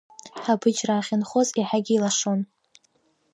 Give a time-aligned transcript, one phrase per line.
[0.43, 2.39] Ҳабыџьраа ахьынхоз еиҳагьы илашон.